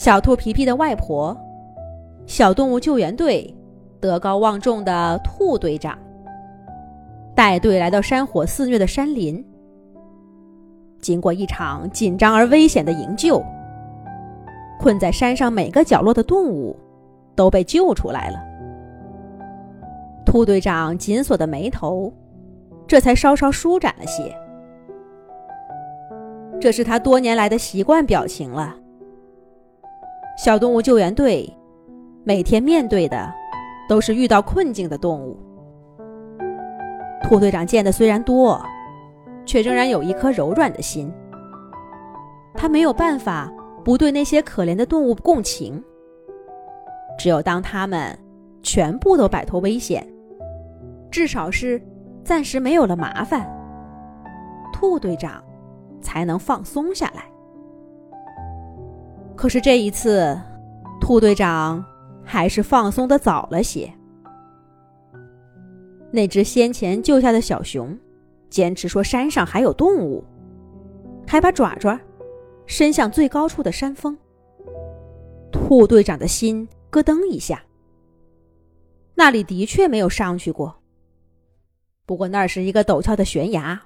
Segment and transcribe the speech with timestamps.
[0.00, 1.36] 小兔皮皮的外婆，
[2.24, 3.54] 小动物救援队
[4.00, 5.98] 德高望重的兔队长，
[7.34, 9.44] 带队来到山火肆虐的山林。
[11.02, 13.44] 经过一场紧张而危险的营救，
[14.78, 16.74] 困在山上每个角落的动物
[17.36, 18.38] 都被救出来了。
[20.24, 22.10] 兔队长紧锁的眉头。
[22.86, 24.34] 这才稍稍舒展了些，
[26.58, 28.74] 这是他多年来的习惯表情了。
[30.42, 31.54] 小动物救援队
[32.24, 33.30] 每天面对的
[33.86, 35.38] 都是遇到困境的动物。
[37.22, 38.58] 兔队长见的虽然多，
[39.44, 41.12] 却仍然有一颗柔软的心。
[42.54, 43.52] 他没有办法
[43.84, 45.84] 不对那些可怜的动物共情。
[47.18, 48.18] 只有当他们
[48.62, 50.10] 全部都摆脱危险，
[51.10, 51.78] 至少是。
[52.24, 53.46] 暂时没有了麻烦，
[54.72, 55.42] 兔队长
[56.00, 57.24] 才能放松下来。
[59.40, 60.38] 可是这一次，
[61.00, 61.82] 兔队长
[62.22, 63.90] 还是放松的早了些。
[66.12, 67.98] 那只先前救下的小熊，
[68.50, 70.22] 坚持说山上还有动物，
[71.26, 71.98] 还把爪爪
[72.66, 74.14] 伸向最高处的山峰。
[75.50, 77.64] 兔队长的心咯噔一下，
[79.14, 80.82] 那里的确没有上去过。
[82.04, 83.80] 不过那是一个陡峭的悬崖，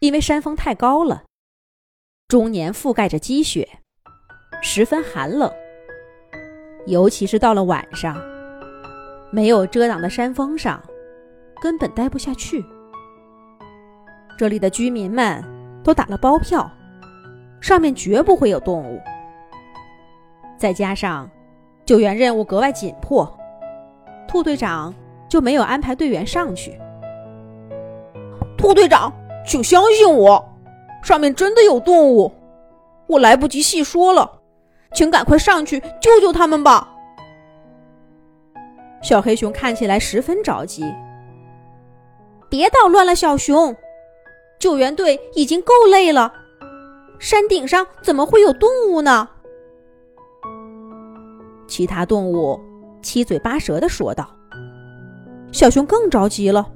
[0.00, 1.26] 因为山峰太高了，
[2.26, 3.68] 终年覆盖着积雪，
[4.60, 5.50] 十分寒冷。
[6.86, 8.16] 尤其是到了晚上，
[9.30, 10.82] 没有遮挡的山峰上，
[11.60, 12.64] 根本待不下去。
[14.38, 15.44] 这里的居民们
[15.82, 16.70] 都打了包票，
[17.60, 19.00] 上面绝不会有动物。
[20.56, 21.28] 再加上
[21.84, 23.30] 救援任务格外紧迫，
[24.26, 24.94] 兔队长
[25.28, 26.78] 就没有安排队员上去。
[28.56, 29.12] 兔队长，
[29.46, 30.42] 请相信我，
[31.02, 32.32] 上面真的有动物。
[33.08, 34.40] 我来不及细说了，
[34.94, 36.88] 请赶快上去救救他们吧。
[39.02, 40.84] 小黑熊看起来十分着急。
[42.48, 43.76] 别捣乱了，小熊，
[44.58, 46.32] 救援队已经够累了，
[47.18, 49.28] 山顶上怎么会有动物呢？
[51.68, 52.58] 其他动物
[53.02, 54.28] 七嘴八舌的说道。
[55.52, 56.66] 小熊更着急了。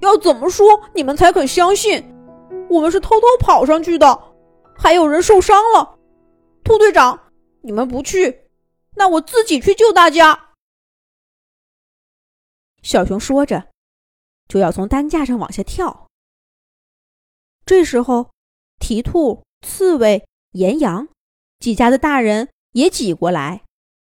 [0.00, 2.04] 要怎么说你们才肯相信？
[2.70, 4.18] 我们是偷偷跑上去的，
[4.78, 5.95] 还有人受伤了。
[6.66, 8.50] 兔队长，你们不去，
[8.96, 10.50] 那我自己去救大家。
[12.82, 13.70] 小熊说着，
[14.48, 16.08] 就要从担架上往下跳。
[17.64, 18.32] 这时候，
[18.80, 21.06] 蹄兔、刺猬、岩羊
[21.60, 23.62] 几家的大人也挤过来，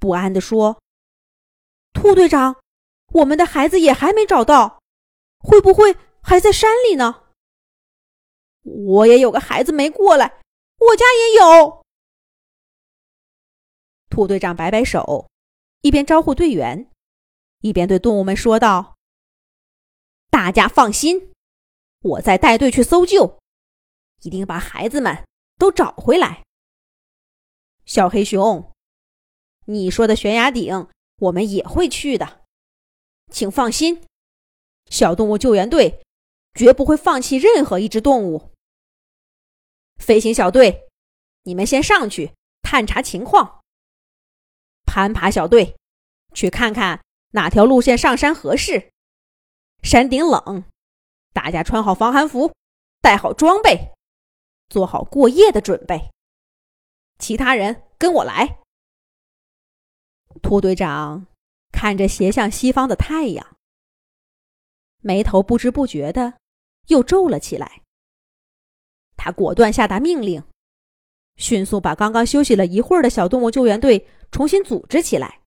[0.00, 0.82] 不安地说
[1.94, 2.56] ：“兔队长，
[3.12, 4.80] 我们的孩子也还没找到。”
[5.38, 7.22] 会不会还在山里呢？
[8.64, 10.42] 我也有个孩子没过来，
[10.78, 11.79] 我家也有。
[14.10, 15.30] 兔队长摆摆手，
[15.80, 16.90] 一边招呼队员，
[17.60, 18.96] 一边对动物们说道
[20.28, 21.32] ：“大家放心，
[22.00, 23.38] 我再带队去搜救，
[24.22, 25.24] 一定把孩子们
[25.56, 26.44] 都找回来。”
[27.86, 28.72] 小黑熊，
[29.66, 30.88] 你说的悬崖顶，
[31.18, 32.42] 我们也会去的，
[33.30, 34.04] 请放心。
[34.86, 36.02] 小动物救援队
[36.54, 38.50] 绝不会放弃任何一只动物。
[39.98, 40.88] 飞行小队，
[41.44, 42.32] 你们先上去
[42.62, 43.59] 探查情况。
[44.90, 45.76] 攀爬小队，
[46.34, 48.90] 去看看哪条路线上山合适。
[49.84, 50.64] 山顶冷，
[51.32, 52.52] 大家穿好防寒服，
[53.00, 53.92] 带好装备，
[54.68, 56.10] 做好过夜的准备。
[57.20, 58.58] 其他人跟我来。
[60.42, 61.28] 兔队长
[61.70, 63.56] 看着斜向西方的太阳。
[64.98, 66.34] 眉头不知不觉的
[66.88, 67.82] 又皱了起来。
[69.16, 70.42] 他果断下达命令，
[71.36, 75.40] 迅速把刚刚休息了一会儿的小动物救援队重新组织起来。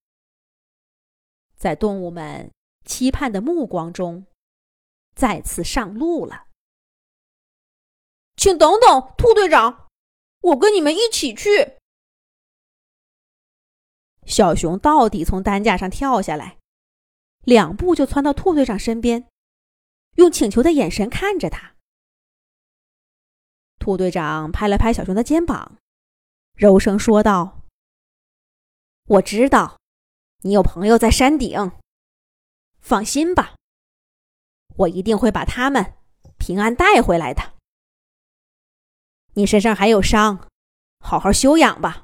[1.56, 2.52] 在动物们
[2.86, 4.26] 期盼的目光中，
[5.16, 6.48] 再次上路了。
[8.36, 9.88] 请等等，兔队长，
[10.42, 11.78] 我跟你们一起去。
[14.26, 16.58] 小熊到底从担架上跳下来，
[17.44, 19.30] 两步就窜到兔队长身边。
[20.16, 21.76] 用请求的眼神看着他，
[23.80, 25.78] 兔队长拍了拍小熊的肩膀，
[26.54, 27.63] 柔声说道
[29.06, 29.80] ：“我知道，
[30.44, 31.72] 你有朋友在山顶。
[32.80, 33.56] 放心吧，
[34.76, 35.96] 我一定会把他们
[36.38, 37.54] 平安带回来的。
[39.34, 40.50] 你身上还有伤，
[41.00, 42.04] 好好休养吧。”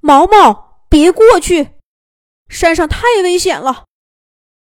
[0.00, 1.78] 毛毛，别过去，
[2.48, 3.86] 山上太危险了，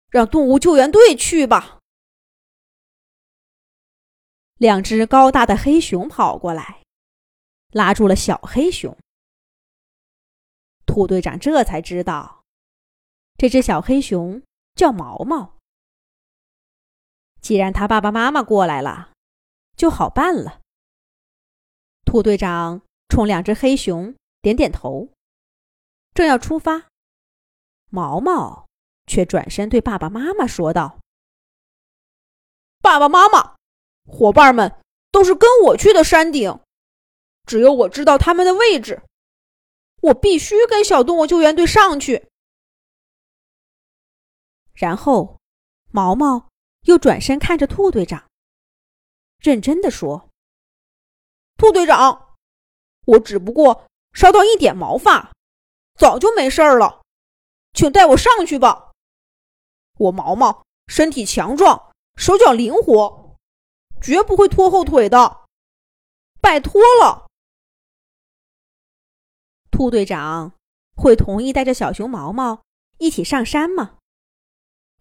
[0.09, 1.79] 让动物救援队去吧。
[4.57, 6.83] 两只高大的黑熊跑过来，
[7.71, 8.97] 拉住了小黑熊。
[10.93, 12.43] 兔队长这才知道，
[13.37, 14.41] 这只小黑熊
[14.75, 15.57] 叫毛毛。
[17.39, 19.13] 既然他爸爸妈妈过来了，
[19.77, 20.59] 就好办了。
[22.03, 25.07] 兔队长冲两只黑熊点点头，
[26.13, 26.89] 正要出发，
[27.89, 28.67] 毛毛
[29.07, 30.99] 却转身对爸爸妈妈说道
[32.83, 33.55] ：“爸爸妈妈。”
[34.05, 34.75] 伙伴们
[35.09, 36.59] 都是跟我去的山顶，
[37.45, 39.01] 只有我知道他们的位置。
[40.01, 42.27] 我必须跟小动物救援队上去。
[44.73, 45.39] 然后，
[45.91, 46.49] 毛毛
[46.81, 48.29] 又转身看着兔队长，
[49.39, 50.29] 认真的说
[51.57, 52.35] ：“兔队长，
[53.05, 55.31] 我只不过烧到一点毛发，
[55.95, 57.01] 早就没事了，
[57.73, 58.91] 请带我上去吧。
[59.97, 63.19] 我毛毛身体强壮，手脚灵活。”
[64.01, 65.45] 绝不会拖后腿的，
[66.41, 67.29] 拜托了。
[69.81, 70.53] 兔队长
[70.95, 72.61] 会同意带着小熊毛毛
[72.99, 73.97] 一起上山吗？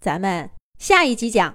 [0.01, 1.55] 咱们下一集讲。